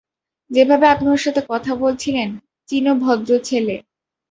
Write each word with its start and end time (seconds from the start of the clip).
যেভাবে 0.51 0.85
আপনি 0.87 1.07
ওর 1.09 1.21
সাথে 1.25 1.41
কথা 1.49 1.71
বলেছিলেন, 1.75 2.29
চিনো 2.69 2.93
ভদ্র 3.03 3.31
ছেলে। 3.39 3.75